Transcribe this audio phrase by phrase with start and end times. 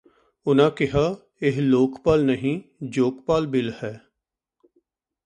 [0.45, 1.15] ਉਨ੍ਹਾਂ ਕਿਹਾ
[1.41, 2.59] ਇਹ ਲੋਕਪਾਲ ਨਹੀਂ
[2.83, 3.99] ਜੋਕਪਾਲ ਬਿੱਲ ਹੈ